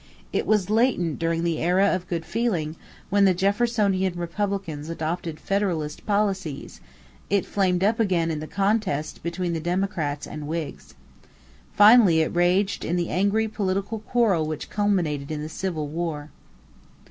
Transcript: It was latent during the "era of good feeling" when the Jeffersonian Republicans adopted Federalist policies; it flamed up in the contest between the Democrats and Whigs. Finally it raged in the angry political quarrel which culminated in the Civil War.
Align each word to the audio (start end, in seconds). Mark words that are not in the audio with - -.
It 0.33 0.47
was 0.47 0.71
latent 0.71 1.19
during 1.19 1.43
the 1.43 1.59
"era 1.59 1.93
of 1.93 2.07
good 2.07 2.25
feeling" 2.25 2.75
when 3.11 3.25
the 3.25 3.35
Jeffersonian 3.35 4.15
Republicans 4.17 4.89
adopted 4.89 5.39
Federalist 5.39 6.07
policies; 6.07 6.81
it 7.29 7.45
flamed 7.45 7.83
up 7.83 7.99
in 7.99 8.39
the 8.39 8.47
contest 8.47 9.21
between 9.21 9.53
the 9.53 9.59
Democrats 9.59 10.25
and 10.25 10.47
Whigs. 10.47 10.95
Finally 11.75 12.21
it 12.21 12.33
raged 12.35 12.83
in 12.83 12.95
the 12.95 13.09
angry 13.09 13.47
political 13.47 13.99
quarrel 13.99 14.47
which 14.47 14.71
culminated 14.71 15.29
in 15.29 15.43
the 15.43 15.49
Civil 15.49 15.87
War. 15.87 16.31